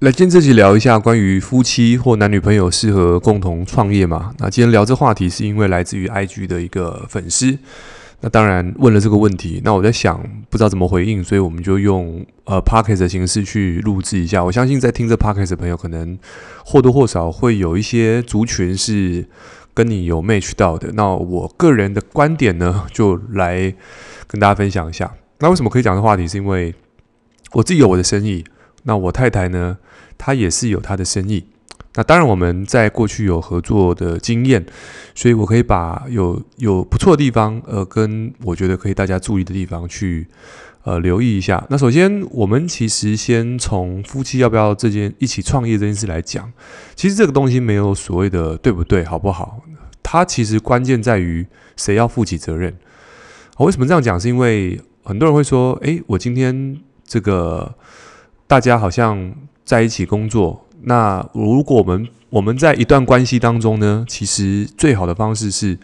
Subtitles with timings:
[0.00, 4.32] 来，今天这集聊一下关于夫妻或男女朋友适合共同创业吗？
[4.38, 7.58] 那今天聊这话题是因为来自于 IG 的一个粉丝，
[8.22, 10.18] 那当然问了这个问题，那我在想
[10.48, 14.42] 不知道怎么回应，所以我们就用呃 p o c k e t 的形式去录制一下。
[14.42, 16.18] 我相信在听这 p o c k e t 的朋友，可能
[16.64, 19.26] 或多或少会有一些族群是
[19.74, 20.90] 跟你有 match 到的。
[20.94, 23.74] 那我个人的观点呢，就来
[24.26, 25.12] 跟大家分享一下。
[25.40, 26.26] 那为什么可以讲这话题？
[26.26, 26.74] 是因为
[27.52, 28.42] 我自己有我的生意。
[28.84, 29.76] 那我太太呢，
[30.20, 31.42] 他也是有他的生意。
[31.94, 34.64] 那当然我们在过去有合作的经验，
[35.14, 40.26] 所以我可以把有有不错的地方，呃，跟我觉得可以大家注意的地方去
[40.84, 41.66] 呃留意一下。
[41.70, 46.52] 那首先，我们其实先从夫妻要不要这件一起创业这件事来讲，
[46.94, 49.62] 其实这个东西没有所谓的对不对，好不好？
[50.02, 52.76] 它其实关键在于谁要负起责任。
[53.58, 54.20] 为什么这样讲？
[54.20, 57.74] 是因为很多人会说，诶，我今天这个。
[58.50, 59.32] 大家好像
[59.70, 65.78] 在一起工作，那如果我们我们在一段关系当中呢，其实最好的方式是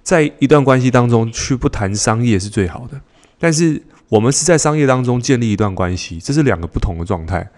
[0.00, 3.00] 在一段关系当中去不谈商业是最好的。
[3.40, 7.50] 但是我们是在商业当中建立一段关系，这是两个不同的状态。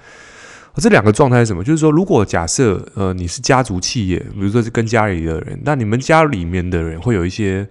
[0.76, 1.62] 这两个状态是什么？
[1.62, 7.68] 就是说，如果假设呃你是家族企业，比如说是跟家里的人，那你们家里面的人会有一些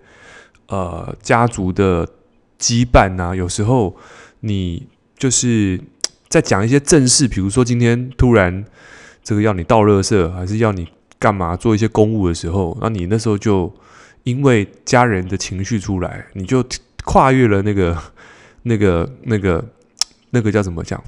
[0.67, 2.07] 呃家族的
[2.59, 3.95] 羁绊啊，有时候
[4.41, 4.85] 你
[5.17, 5.81] 就是。
[6.33, 8.65] 在讲一些正事，比如说今天突然
[9.23, 10.87] 这个要你倒垃圾，还是要你
[11.19, 13.71] 干嘛做一些公务的时候，那你那时候就
[14.23, 16.65] 因为家人的情绪出来，你就
[17.03, 17.95] 跨越了那个、
[18.63, 19.63] 那个、那个、
[20.31, 20.99] 那个叫怎么讲？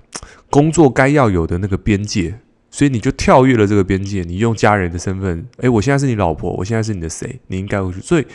[0.52, 2.38] 工作该要有的那个边界，
[2.70, 7.40] 所以你就跳跃了这个边界，你用家人的身份，诶，我现在是你老婆，我现在是你的谁？
[7.48, 8.00] 你应该会去。
[8.00, 8.28] 所以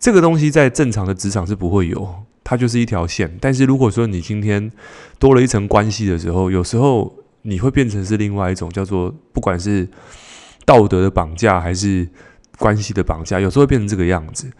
[0.00, 2.12] 这个东西在正常的职场是不会有。
[2.44, 4.70] 它就是一条线，但是如果说你今天
[5.18, 9.88] 多了一层关系的时候，有时候你会变成是另外一种叫做，不管是
[10.64, 12.08] 道德的绑架还是
[12.58, 14.50] 关系的绑架，有时候会变成这个样子。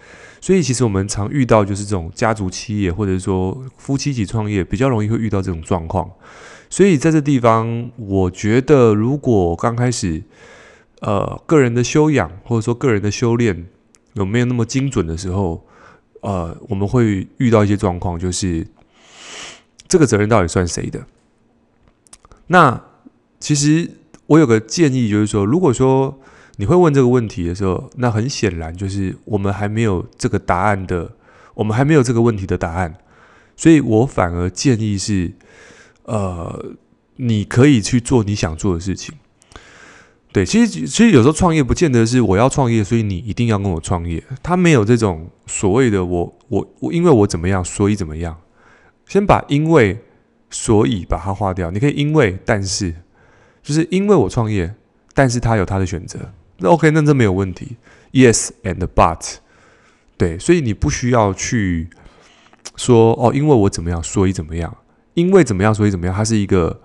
[0.41, 6.11] 所以其实我们常遇到就是这种家族企业，或者说夫妻一起创业，比较容易会遇到这种状况。
[6.69, 10.23] 所以在这地方，我觉得如果刚开始，
[11.01, 13.67] 呃，个人的修养或者说个人的修炼
[14.15, 15.65] 有没有那么精准的时候，
[16.23, 18.67] 呃，我们会遇到一些状况，就是
[19.87, 21.05] 这个责任到底算谁的？
[22.47, 22.83] 那
[23.39, 23.91] 其实
[24.27, 26.21] 我有个建议，就是说，如果说
[26.57, 31.13] 你会问这个问题的时候，那很显然就是我们还没有这个答案的，
[31.55, 32.95] 我们还没有这个问题的答案，
[33.57, 35.33] 所以我反而建议是，
[36.05, 36.73] 呃，
[37.17, 39.15] 你可以去做你想做的事情。
[40.33, 44.23] 对，其实其实有时候创业不见得是我要创业，所以你一定要跟我创业。
[44.43, 48.35] 他没有这种所谓的我我我因为我怎么样，所以怎么样。
[49.07, 50.03] 先把因为
[50.49, 51.71] 所以把它划掉。
[51.71, 52.95] 你可以因为但是，
[53.63, 54.75] 就是因为我创业，
[55.13, 56.19] 但是他有他的选择。
[56.57, 57.77] 那 OK，那这没有问题。
[58.13, 59.35] Yes and but，
[60.17, 61.91] 对，所以你不需要去
[62.77, 64.75] 说哦，因为我怎么样，所以怎么样。
[65.13, 66.81] 因为怎么样，所以怎么样，它是一个。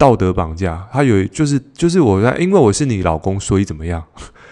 [0.00, 4.02] 道德绑架，他有就是就是我在，因为我是你老公，所以怎么样？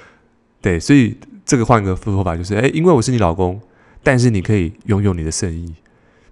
[0.60, 1.16] 对，所以
[1.47, 3.59] 这个换个说法就是，诶，因为我是你老公，
[4.03, 5.75] 但是你可以拥有你的生意。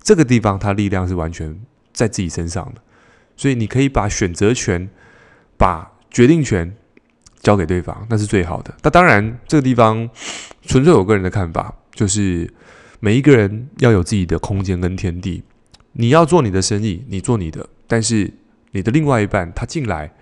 [0.02, 1.58] 这个地方，他力量是完全
[1.94, 2.82] 在自己身上的，
[3.38, 4.86] 所以你可以把选择权、
[5.56, 6.76] 把决定权
[7.40, 8.74] 交给对方，那是最好的。
[8.82, 10.06] 那当然，这个地方
[10.66, 12.52] 纯粹我个人的看法，就是
[13.00, 15.42] 每一个人要有自己的空间跟天地。
[15.94, 18.30] 你要做你的生意，你做你的，但是。
[18.76, 20.12] 你的另外一半他进来，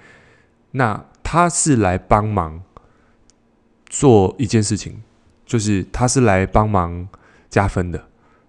[0.70, 2.62] 那他是来帮忙
[3.86, 5.02] 做一件事情，
[5.44, 7.08] 就是他是来帮忙
[7.50, 8.00] 加分的，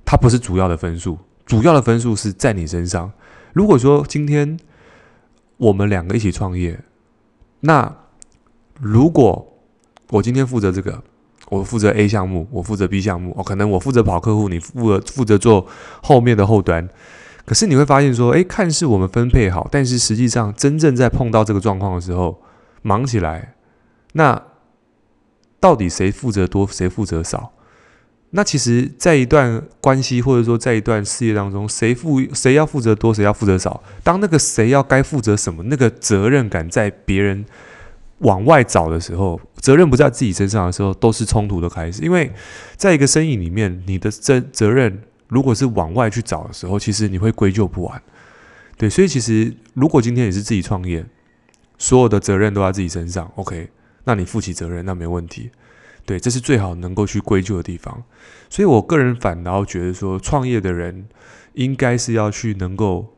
[0.06, 3.12] 他不是主要的分数，主要的分数是在你身上。
[3.54, 4.60] 如果说今天
[5.58, 6.80] 我们两个一起创业，
[7.62, 7.92] 那
[8.80, 9.58] 如果
[10.10, 11.02] 我今天负责这个，
[11.50, 15.66] 我负责 A 项目，我负责 B 项目，哦，可能我负责跑客户，你负责负责做
[16.04, 16.88] 后面的后端。
[17.46, 22.42] 可是你会发现说，诶，看似我们分配好，但是实际上真正在碰到这个状况的时候，
[22.82, 23.54] 忙起来，
[24.14, 24.42] 那
[25.60, 27.52] 到底谁负责多，谁负责少？
[28.32, 33.82] 那其实，在一段关系或者说在一段事业当中，谁负谁要负责多，谁要负责少？
[34.04, 37.46] 当那个谁要该负责什么，那个责任感在别人
[38.20, 42.02] 往外找的时候，责任不在自己身上的时候，都是冲突的开始。
[42.02, 42.32] 因为
[42.76, 45.04] 在一个生意里面，你的责责任。
[45.28, 48.02] 如果是往外去找的时候，其实你会归咎不完，
[48.78, 51.06] 对，所以其实如果今天你是自己创业，
[51.78, 53.70] 所有的责任都在自己身上，OK，
[54.04, 55.50] 那你负起责任那没问题，
[56.06, 58.04] 对，这是最好能够去归咎的地方。
[58.50, 61.08] 所以我个人反倒觉得说，创业的人
[61.54, 63.14] 应该是要去能够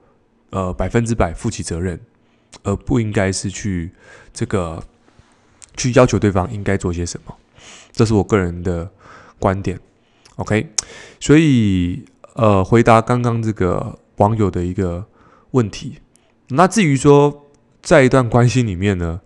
[0.51, 1.99] 呃百分之百负起责任，
[2.63, 3.91] 而不应该是去
[4.33, 4.81] 这个
[5.75, 7.35] 去要求对方应该做些什么。
[7.91, 8.89] 这是我个人的
[9.39, 9.79] 观点。
[10.37, 10.69] OK，
[11.19, 15.05] 所以呃，回答刚刚这个网友的一个
[15.51, 15.97] 问题。
[16.49, 17.47] 那至于说
[17.81, 19.19] 在一段关系里面呢，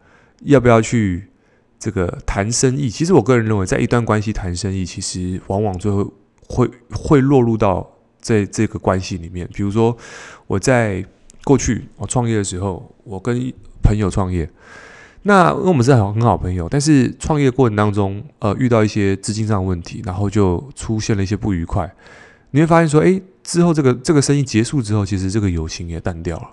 [0.43, 1.29] 要不要去
[1.77, 2.89] 这个谈生意？
[2.89, 6.13] 其实我个人认为，在一段关系谈生意，其实往往最后
[6.47, 9.49] 会会落入到在这个关系里面。
[9.53, 9.95] 比如说，
[10.47, 11.05] 我在
[11.43, 13.51] 过去我创业的时候，我跟
[13.83, 14.49] 朋友创业，
[15.23, 21.91] 那因为我们是很很好朋友，但是创业过程当中，呃，遇到一些资金上的问题，然后就出现了一些不愉快。
[22.51, 26.49] 你会发现说，诶，之后这个这个生意结束之后，其实这个友情也淡掉了。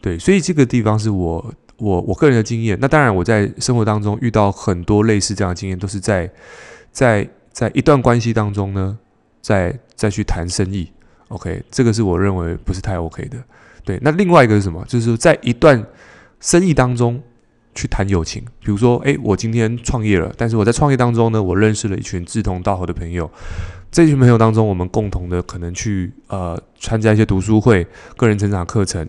[0.00, 2.78] 对，所以这个地方是我我我个人的经验。
[2.80, 6.30] 那当然，我在生活当中遇到很多类似这样的经验，都是在
[6.92, 8.98] 在在一段关系当中呢，
[9.40, 10.90] 再再去谈生意。
[11.28, 13.38] OK，这个是我认为不是太 OK 的。
[13.84, 14.84] 对，那另外一个是什么？
[14.86, 15.84] 就是在一段
[16.40, 17.20] 生意当中
[17.74, 18.44] 去谈友情。
[18.60, 23.30] 比如说，哎，我今天创业了，但是我在创业当中呢，我认识了一群志同道合的朋友。
[23.90, 27.86] 这群朋友当中，我们共同的可能去呃参加一些读书会、
[28.16, 29.06] 个人成长课程。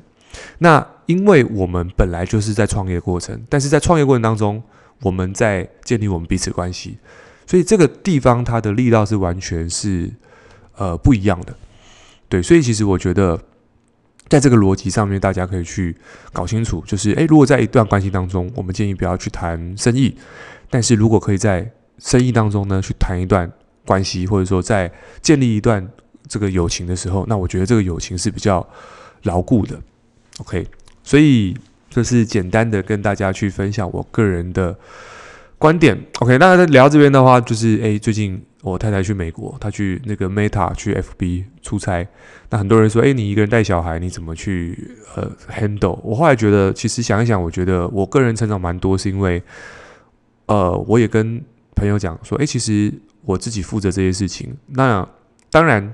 [0.60, 4.64] 那因为我们本来就是在创业过程，但是在创业过程当中，
[5.02, 6.98] 我们在建立我们彼此关系，
[7.46, 10.10] 所以这个地方它的力道是完全是
[10.78, 11.54] 呃不一样的，
[12.30, 13.38] 对，所以其实我觉得
[14.32, 15.94] 在这个逻辑上面，大家可以去
[16.32, 20.16] 搞清楚，就是诶，如果在一段关系当中，我们建议不要去谈生意，
[20.70, 23.52] 但是如果可以在生意当中呢，去谈一段
[23.86, 24.90] 关系，或者说在
[25.22, 25.86] 建立一段
[26.30, 28.66] 这个友情的时候，那我觉得这个友情是比较
[29.24, 29.78] 牢固的。
[30.40, 30.66] OK，
[31.04, 31.54] 所以
[31.90, 34.74] 这是简单的跟大家去分享我个人的
[35.58, 36.02] 观点。
[36.20, 42.08] OK，那聊这边的话，就是诶，最近我太太去美国，她去那个 Meta 去 FB 出差。
[42.50, 46.00] 那很多人说，诶，你一个人带小孩，你怎么去呃 handle？
[46.04, 49.42] 我后来觉得，其实想一想，我觉得我个人成长蛮多，是因为
[50.46, 51.44] 呃，我也跟
[51.76, 52.94] 朋友讲说，诶，其实
[53.24, 54.56] 我自己负责这些事情。
[54.68, 55.08] 那
[55.50, 55.94] 当然。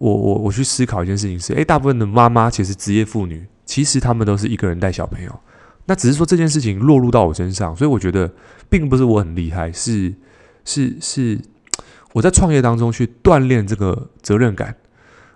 [0.00, 5.40] 我我我去思考一件事情是，诶，大部分的妈妈其实职业妇女，其实她们都是一个人带小朋友。
[5.86, 8.32] 那只是说这件事情落入到我身上，所以我觉得
[8.70, 10.14] 并不是我很厉害，是
[10.64, 11.36] 是是
[12.18, 14.74] 我在创业当中去锻炼这个责任感。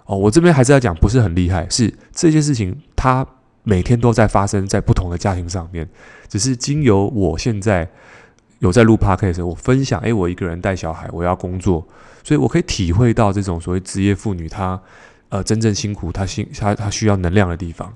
[0.04, 3.24] 哦，我这边还是要讲不是很厉害，是这些事情它
[3.62, 5.88] 每天都在发生在不同的家庭上面，
[6.28, 7.88] 只是经由我现在
[8.58, 11.86] 有在录 podcast，我分享，诶，我一个人带小孩，我要工作。
[12.24, 14.80] 所以我可以体会到这种所谓职业妇女她
[15.32, 17.90] 呃真正辛苦，他辛他他需要能量的地方，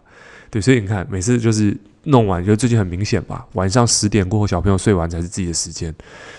[0.48, 5.94] 对，所以你看每次就是弄完，就最近很明显吧，晚上十点过后小朋友睡完才是自己的时间，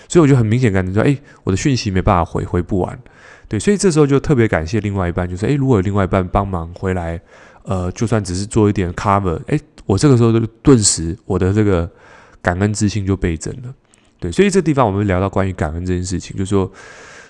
[0.08, 2.98] 所以我就很明显感觉到，哎，我的讯息没办法回，回不完，
[3.46, 7.20] 对，所以这时候就特别感谢另外一半，就是哎，如果有另外一半帮忙回来，
[7.62, 9.56] 呃，就算只是做一点 cover，哎，
[9.86, 11.88] 我这个时候就顿时我的这个
[12.42, 13.72] 感恩之心就倍增了，
[14.18, 16.68] 对，所以这地方我们聊到关于感恩这件事情，就是说。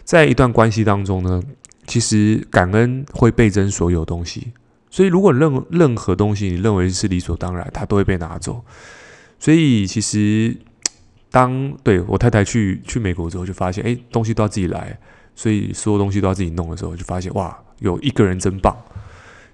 [0.09, 1.38] 在一段关系当中呢，
[1.88, 4.52] 其实感恩会倍增所有东西，
[4.90, 8.62] 所以如果任任何东西你认为是理所当然，它都会被拿走。
[9.40, 10.55] 所以其实
[11.31, 14.99] 当对我太太去去美国之后，就发现哎，东西都要自己来，
[15.35, 18.76] 所以所有东西都要自己弄的时候，就发现哇，有一个人真棒。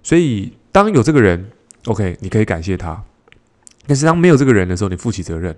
[0.03, 1.49] 所以当有这个人
[1.87, 3.01] ，OK，你可以感谢他；
[3.87, 5.57] 但是当没有这个人的时候，你负起责任。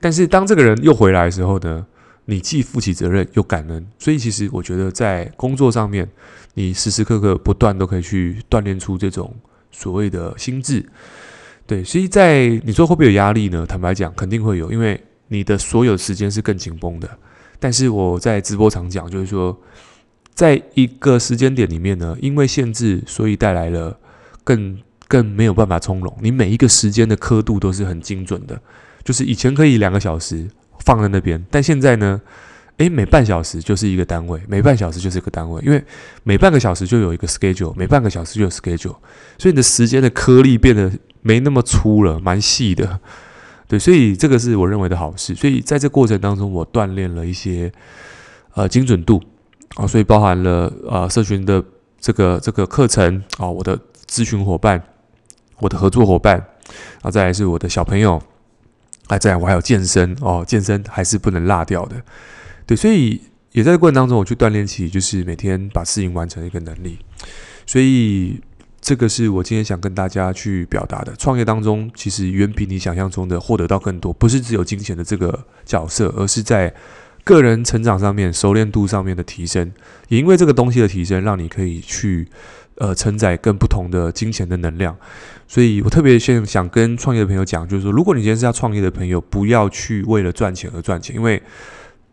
[0.00, 1.86] 但是当这个人又回来的时候呢？
[2.26, 6.08] 你既负起责任又感恩，所以其实我觉得在工作上面，
[6.54, 9.34] 你时时刻刻不断都可以去锻炼出这种
[9.70, 10.84] 所谓的心智。
[11.66, 13.66] 对，所以在你说会不会有压力呢？
[13.66, 17.08] 坦白讲，肯定会有，因为你的所有时间是更紧绷的。
[17.58, 19.58] 但是我在直播常讲，就是说，
[20.34, 23.98] 在一个时间点里面呢，因为限制，所以带来了
[24.42, 24.78] 更
[25.08, 26.14] 更没有办法从容。
[26.20, 28.60] 你每一个时间的刻度都是很精准的，
[29.02, 30.48] 就是以前可以两个小时。
[30.84, 32.20] 放在那边，但现在呢？
[32.78, 35.80] 诶，每半小时就是一个单位，每半小时就是一个单位，因为
[36.24, 38.96] 每半个小时就有一个 schedule，每半个小时就有 schedule，
[39.38, 40.90] 所以你的时间的颗粒变得
[41.22, 42.98] 没那么粗了，蛮细的。
[43.68, 45.36] 对，所以这个是我认为的好事。
[45.36, 47.72] 所以在这过程当中，我锻炼了一些
[48.54, 49.22] 呃精准度
[49.76, 51.62] 啊，所以包含了呃社群的
[52.00, 54.82] 这个这个课程啊，我的咨询伙伴，
[55.60, 56.44] 我的合作伙伴
[57.02, 58.20] 啊，再来是我的小朋友。
[59.08, 62.02] 啊，这样我还有健身哦，健身还是不能落掉的，
[62.66, 63.20] 对，所以
[63.52, 66.98] 也在过程当中，我去锻炼起就是每天把事情完成的一个能力，
[67.66, 68.40] 所以
[68.80, 71.14] 这个是我今天想跟大家去表达的。
[71.16, 76.74] 创业当中，其实远比你想象中的获得到更多，不是只有金钱的这个角色，而是在
[77.22, 79.72] 个人成长上面、熟练度上面的提升。
[80.08, 82.28] 也因为这个东西的提升，让你可以去
[82.76, 84.96] 呃承载更不同的金钱的能量。
[85.46, 91.42] 所以我特别先想跟创业的朋友讲，就是说，如果你今天是要创业的朋友，不要去为了赚钱而赚钱，因为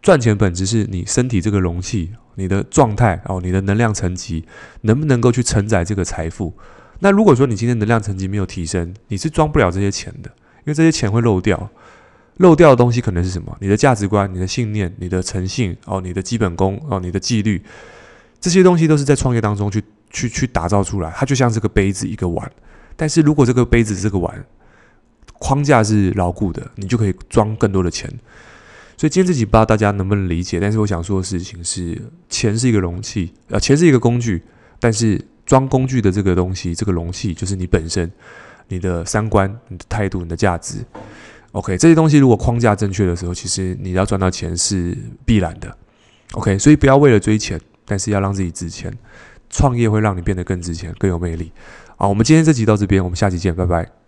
[0.02, 4.44] 赚钱本质是你身体这个容器、你的状态哦、你的能量层级
[4.82, 6.54] 能不能够去承载这个财富。
[7.00, 11.70] 那如果说你今天能量层级没有提升，你是装不了这些钱的，因为这些钱会漏掉。
[12.38, 13.56] 漏掉的东西可能是什么？
[13.60, 17.62] 你的价值观、你的信念、你的诚信哦、你的基本功哦、你的纪律，
[18.40, 21.12] 这些东西都是在创业当中去去去打造出来。
[21.16, 22.52] 它就像这个杯子、一个碗。
[22.96, 24.46] 但是如果这个杯子、这个碗
[25.40, 28.08] 框架是牢固的，你就可以装更多的钱。
[28.96, 32.00] 所以今天这集不知道大家能不能理解，但是我想说的事情是：
[32.30, 34.44] 钱是一个容器，呃，钱是一个工具，
[34.80, 38.12] 但是装工具的这个东西，这个容器就是你本身、
[38.68, 40.86] 你的三观、你的态度、你的价值。
[41.54, 45.76] OK，这些东西如果框架正确的时候，其实你要赚到钱是必然的。
[46.34, 48.96] OK，所以不要为了追钱，但是要让自己值钱。
[49.52, 51.52] 创业会让你变得更值钱、更有魅力。
[51.98, 54.01] 好，我们今天这集到这边，我们下期见，拜拜。